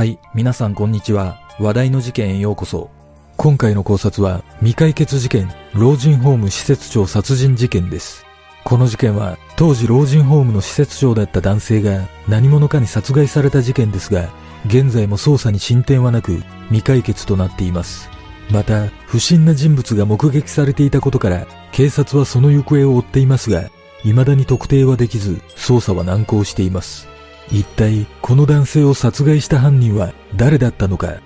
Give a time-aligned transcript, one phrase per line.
[0.00, 1.42] はい、皆さんこんにちは。
[1.58, 2.88] 話題の事件へようこそ。
[3.36, 8.24] 今回の考察は未解決事件、老人ホーム施設長殺人事件です。
[8.64, 14.30] この事件は当時老人ホームの施設長だった男性が何者かに殺害された事件ですが、
[14.64, 18.08] 現在も捜査に進展はなく未解決となっています。
[18.50, 23.68] また、不審な人物が目撃されていたことから、警察はその行方を追っていますが、
[24.00, 27.09] 未だに特定はできず、捜査は難航しています。
[27.52, 31.20] 一体、この男性を殺害した犯人は誰だったのか？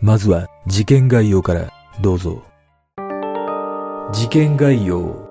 [0.00, 2.42] まずは、事件概要から、どうぞ。
[4.12, 5.28] 事件概要。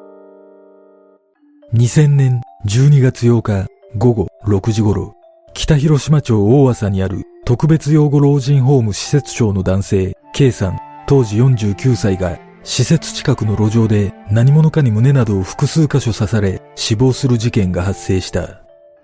[1.74, 3.68] 2000年12月8日
[3.98, 5.16] 午後6時頃、
[5.54, 18.62] 北広島町大浅にある特別養護老人ホーム施設長の男性、K さん、当時49歳が、施設近くの路上で何者かに胸などを複数箇所刺され死亡する事件が発生した。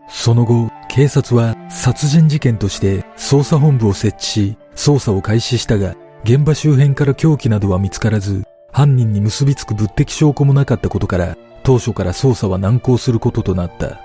[0.07, 13.99] その後、警察は殺人事件として捜査本部を設置し、捜査を開始したが、現場周辺から凶器などは見つからず、犯人に結びつく物的証拠もなかったことから、当初から捜査は難航することとなった。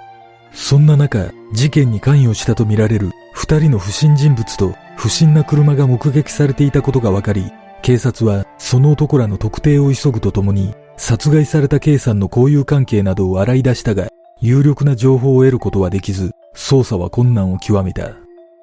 [0.53, 7.53] そんな中、事件に関与したとみられる二人の不審人物と不審な車が目撃されていたことが分かり、
[7.83, 14.09] 警察はその男らの特定を急ぐとともに、殺害された K さんの交友関係などを洗い出したが、
[14.41, 18.13] 有力な情報を得ることはできず、捜査は困難を極めた。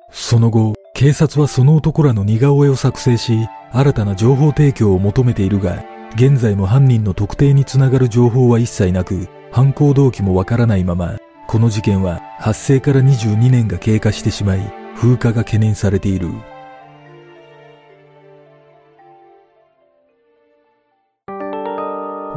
[0.09, 5.83] その後、警察はその男らの似顔絵を作成し、新たな情報提供を求めているが、
[6.15, 11.17] 現在も犯人の特定につながる情報は一切なく、犯行動機もわからないまま、
[11.47, 16.29] この事件は発生から22年が経過してしまい、風化が懸念されている。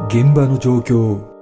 [0.09, 1.38] 現場の状況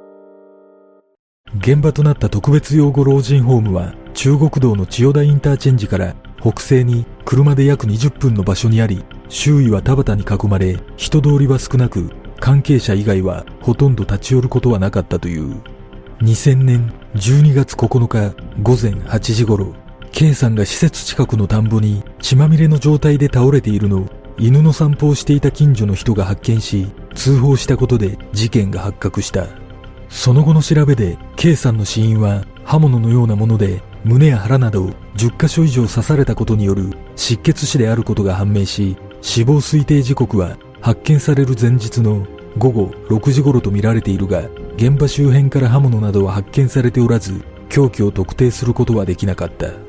[1.68, 15.62] 現場となった特別養護老人ホームは中国道の千代田インターチェンジから北西に車で約20分の場所にあり周囲は田畑に囲まれ人通りは少なく関係者以外はほとんど立ち寄ることはなかったという。
[16.22, 18.34] 2000年12月9日
[18.64, 19.76] 午前8時頃
[20.14, 24.06] K さんが施設近くの田んぼに血まみれの状態で倒れているのを
[24.38, 29.48] 犬の散歩をしていた近所の人が発見し通報したことで事件が発覚した。
[30.10, 34.86] その後の調べで K さんの死因は刃物のようなもので胸や腹など
[35.16, 42.26] 10箇所以上刺されたことによる失血死であることが判明し死亡推定時刻は発見される前日の
[42.58, 44.44] 午後6時頃とみられているが
[44.78, 49.88] 現場周辺から刃物などは発見されておらず凶器を特定することはできなかった。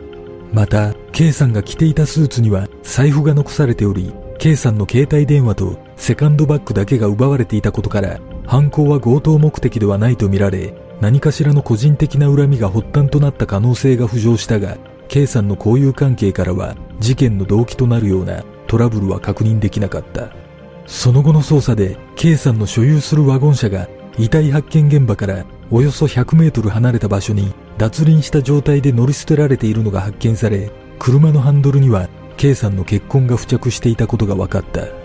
[0.52, 10.72] また K さんが着ていたスーツには財布が残されており K さんの携帯電話とセカンドバッグだけが奪われていたことから犯行は強盗目的ではないとみられ
[11.02, 14.78] 何かしらの個人的な恨みが発端となった可能性が浮上したが
[15.08, 20.30] K さんの交友関係からは事件の動機となるようなトラブルは確認できなかった。
[20.86, 23.86] その後の捜査で K さんの所有するワゴン車が
[24.18, 32.08] 遺体発見現場からおよそ100メートル離れた場所に脱輪した状態で乗り捨てられているのが発見され車のハンドルには
[32.38, 34.97] K さんの血痕が付着していたことが分かった。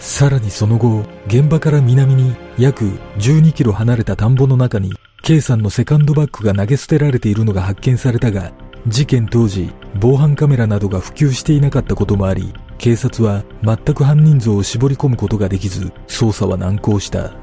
[0.00, 2.86] さらにその後現場から南に約
[3.18, 8.50] 12キロ離れた田んぼの中に K さんのセカンドバッグが投げ捨てられているのが発見されたが
[8.86, 17.34] 事件当時防犯カメラなどが普及していなかったこともあり警察は全く犯人像を絞り込むことができず捜査は難航した。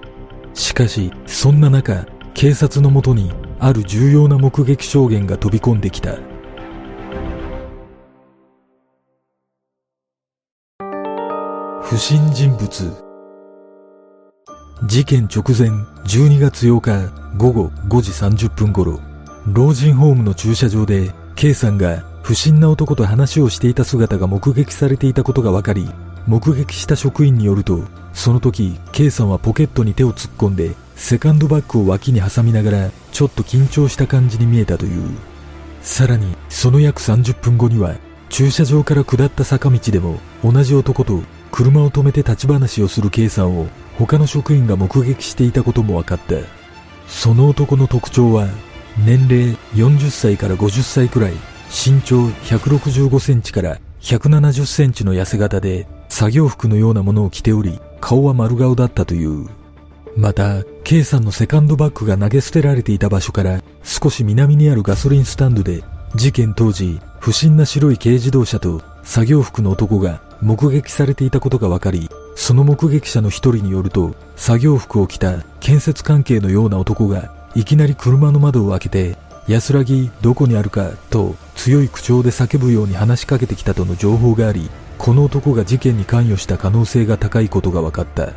[0.55, 6.17] しかしそんな中警察のもとにある重要な目撃証言が飛び込んできた。
[11.89, 12.67] 不審人物。
[14.83, 15.69] 事件直前
[16.03, 18.99] 12月8日午後5時30分頃
[19.53, 25.87] 老人ホームの駐車場で K さんが不審な男と話をしていた姿が目撃されていたことが分かり
[26.27, 27.79] 目撃した職員によると
[28.11, 35.17] その時 K さんはポケットに手を突っ込んでセカンドバッグを脇に挟みながらちょっと緊張した感じに見えたという。
[35.81, 37.95] さらにその約30分後には
[38.27, 41.21] 駐車場から下った坂道でも同じ男と
[41.51, 43.67] 車を止めて立ち話をする K さんを
[43.97, 46.35] 他の職員が目撃していたことも分かった
[47.07, 48.47] その男の特徴は
[49.05, 51.33] 年齢40歳から50歳くらい
[51.69, 59.49] 身長165センチから170センチの痩せ型で作業服のようなものを着ており顔は丸顔だったという。
[60.17, 65.83] また K さんのセカンドバッグが投げ捨てられていた場所から少し南にあるガソリンスタンドで
[66.15, 79.17] 事件当時不審な白い軽自動車と作業服の男が目撃されていたことが分かりその目撃者の一人によると作業服を着た建設関係のような男がいきなり車の窓を開けて
[79.47, 88.33] 安らぎどこにあるかと強い口調で叫ぶように話しかけてきたとの情報があり、この男が事件に関与した可能性が高いことが分かった。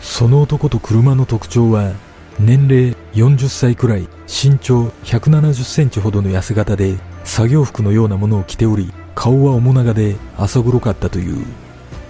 [0.00, 1.92] その男と車の特徴は、
[2.40, 11.44] 年齢40歳くらい、身長170センチほどの痩せ型で、作業服のようなものを着ており、顔は面長で浅黒かったという。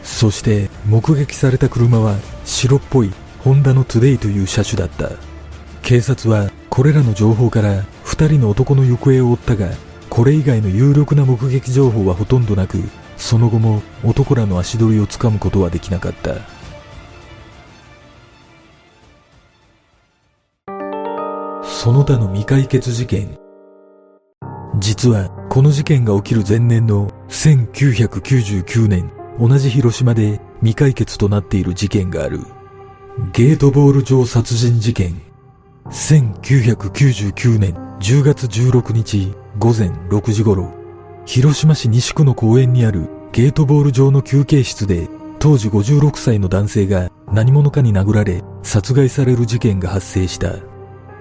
[0.03, 5.13] そして目撃された車は白っぽいホンダのトゥデイという車種だった。
[5.81, 9.71] 警察はこれらの情報から2人の男の行方を追ったが、
[10.11, 12.77] これ以外の有力な目撃情報はほとんどなく、
[13.17, 16.35] その後も男らの足取りをつかむことはできなかった。
[21.63, 23.39] その他の未解決事件。
[24.79, 29.11] 実は、この事件が起きる前年の1999年、
[29.41, 32.43] 同じ広島で未解決となっている事件がある。
[33.33, 35.21] ゲートボール場殺人事件。
[35.87, 40.73] 1999年10月16日午前6時頃、
[41.27, 45.09] 広島市西区の公園にあるゲートボール場の休憩室で、
[45.41, 50.53] 当時56歳の男性が何者かに殴られ殺害される事件が発生した。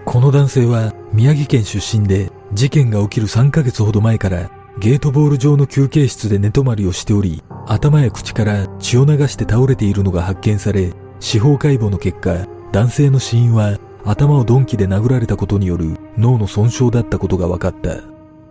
[0.06, 4.50] この男性は宮城県出身で事件が起きる3ヶ月ほど前から
[4.80, 17.98] ゲートボール場の休憩室で寝泊まりをしており、頭や口から血を流して倒れているのが発見され、司法解剖の結果、男性の死因は頭を鈍器で殴られたことによる脳の損傷だったことが分かった。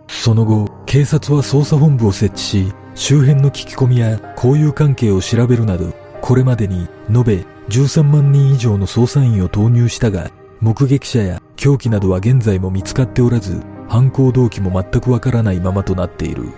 [0.09, 10.29] その後、警察は捜査本部を設置し、周辺の聞き込みや交友関係を調べるなど、これまでに延べ13万人以上の捜査員を投入したが、
[10.59, 16.49] 目撃者や凶器などは現在も見つかっておらず、犯行動機も全くわからないままとなっている。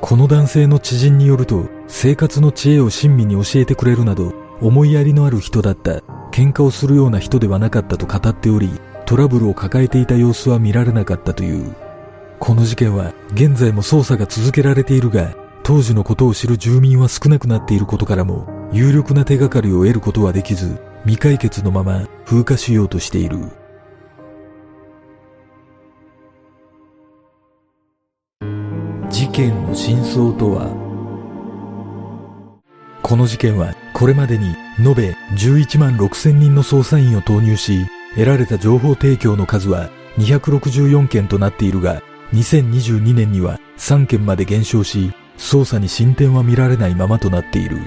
[0.00, 8.70] この男性の知人によると、生活の知恵を親身に教えてくれるなど、思いやりのある人だった、喧嘩をするような人ではなかったと語っており、
[9.06, 11.74] トラブルを抱えていた様子は見られなかったという。
[12.38, 23.38] この事件は現在も捜査が続けられているが、当時のことを知る住民は少なくなっていることからも、有力な手がかりを得ることはできず、未解決のまま風化しようとしている。
[29.38, 30.66] 件の真相とは？
[33.04, 42.02] この事件はこれまでに延べ11万6千人の捜査員を投入し、得られた情報提供の数は264件となっているが、
[42.32, 47.78] 2022年には3件まで減少し、捜査に進展は見られないままとなっている。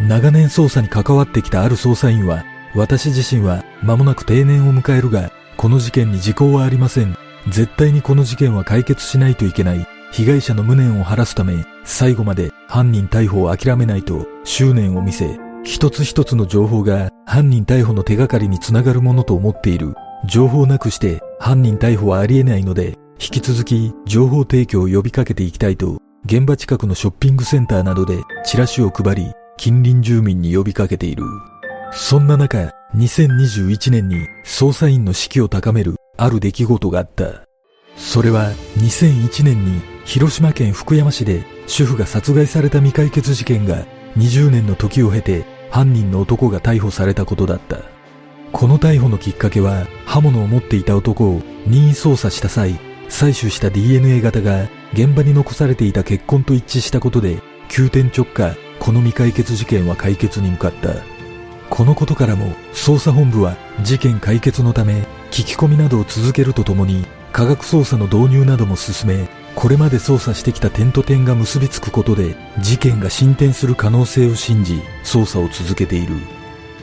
[0.00, 2.44] 長年捜査に関わってきたある捜査員は、
[2.76, 7.16] 私自身は間もなく定年を迎えるが、この事件に時効はありません。
[7.48, 9.84] 絶対にこの事件は解決しないといけない。
[10.16, 19.94] 被害者の無念を晴らすため、最後まで犯人逮捕を諦めないと執念を見せ、一つ一つの情報が犯人逮捕の手がかりにつながるものと思っている。
[20.26, 31.24] 情報なくして犯人逮捕はありえないので、引き続き情報提供を呼びかけていきたいと、現場近くのショッピングセンターなどでチラシを配り、近隣住民に呼びかけている。
[31.92, 37.42] そんな中、2021年に捜査員の士気を高めるある出来事があった。
[37.98, 43.84] それは2001年に広島県福山市で主婦が殺害された未解決事件が
[44.16, 47.78] 20年の時を経て犯人の男が逮捕されたことだった。
[48.52, 60.94] この逮捕のきっかけは刃物を持っていた男を任意捜査した際、採取した DNA 型が現場に残されていた血痕と一致したことで急転直下、この未解決事件は解決に向かった。
[61.68, 65.00] このことからも捜査本部は事件解決のため
[65.32, 76.14] 聞き込みなどを続けるとともに科学捜査の導入なども進めこれまで捜査してきた点と点が結びつくことで事件が進展する可能性を信じ捜査を続けている。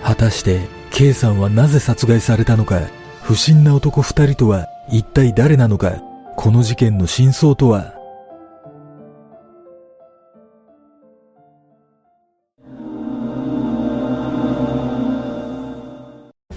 [0.02, 2.82] 果たして K さんはなぜ殺害されたのか
[3.22, 6.02] 不審な男二人とは一体誰なのか
[6.36, 7.94] この事件の真相とは？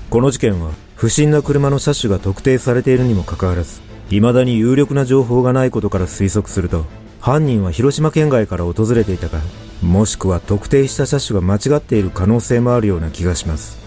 [0.08, 6.84] この事件は不審な車の車種が特定されているにもかかわらず未だに有力な情報がないことから推測すると、
[7.20, 9.40] 犯人は広島県外から訪れていたか、
[9.82, 13.78] もしくは特定した車種が間違っている可能性もあるような気がします。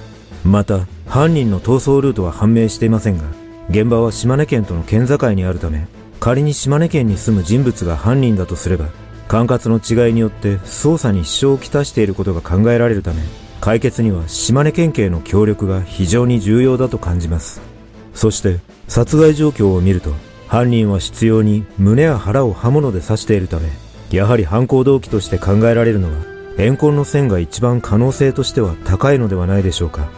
[0.44, 3.24] また、犯人の逃走ルートは判明していませんが、
[3.70, 5.88] 現場は島根県との県境にあるため、
[6.20, 8.88] 仮に島根県に住む人物が犯人だとすれば、
[9.30, 13.22] 管轄の違いによって捜査に支障をきたしていることが考えられるため、
[13.62, 17.69] 解決には島根県警の協力が非常に重要だと感じます。
[18.20, 18.60] そして、
[18.90, 20.14] 殺害状況を見ると、
[20.46, 23.70] 犯人は執拗に胸や腹を刃物で刺しているため、
[24.12, 26.18] やはり犯行動機として考えられるのは、
[26.58, 30.10] 怨恨の線が一番可能性としては高いのではないでしょうか。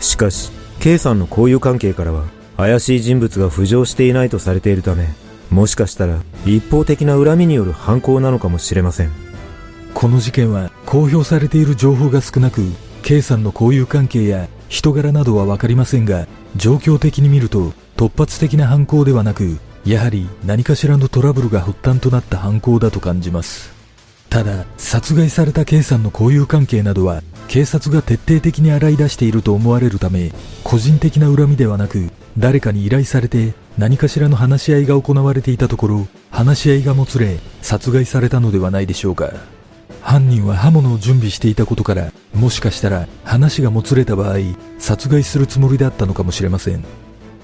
[0.00, 0.50] しかし、
[0.80, 2.24] K さんの交友関係からは、
[2.56, 5.06] 怪しい人物が浮上していないとされているため、
[5.48, 9.12] もしかしたら一方的な恨みによる犯行なのかもしれません。
[9.94, 12.62] この事件は公表されている情報が少なく、
[13.04, 23.72] K さんの交友関係や人柄などはわかりませんが、状況的に見ると突発的な犯行ではなく、やはり何かしらのトラブルが発端となった犯行だと感じます。
[24.28, 30.32] ただ、殺害された K さんの交友関係などは、警察が徹底的に洗い出していると思われるため、
[30.64, 39.32] 個人的な恨みではなく、誰かに依頼されて何かしらの話し合いが行われていたところ、話し合いがもつれ、殺害されたのではないでしょうか。
[40.06, 44.36] 犯人は刃物を準備していたことから、もしかしたら話がもつれた場合、
[44.78, 46.84] 殺害するつもりであったのかもしれません。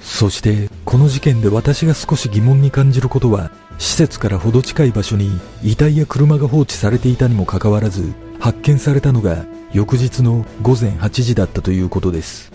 [0.01, 12.53] そして、この事件で私が少し疑問に感じることは、施設からほど近い場所に遺体や車が放置されていたにもかかわらず、発見されたのが翌日の午前8時だったということです。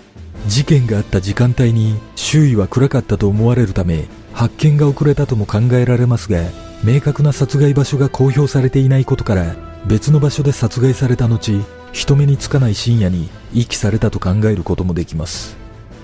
[0.48, 6.40] 事件があった時間帯に周囲は暗かったと思われるため、発見が遅れたとも考えられますが、
[6.82, 11.63] 明確な殺害場所が公表されていないことから、別の場所で殺害された後、
[11.94, 15.56] 人目につかない深夜に遺棄されたと考えることもできます。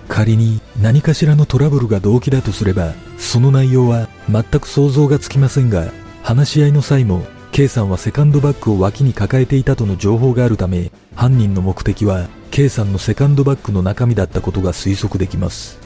[0.07, 15.77] 仮に何かしらのトラブルが動機だとすれば、その内容は全く想像がつきませんが、話し合いの際も K さんはセカンドバッグを脇に抱えていたとの情報があるため、犯人の目的は K さんのセカンドバッグの中身だったことが推測できます。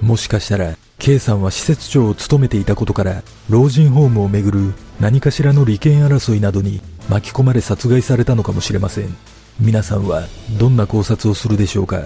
[0.00, 9.16] もしかしたら K さんは施設長を務めていたことから、老人ホームをめぐる何かしらの利権争いなどに巻き込まれ殺害されたのかもしれません。
[9.58, 10.28] 皆さんは
[10.60, 12.02] どんな考察をするでしょうか？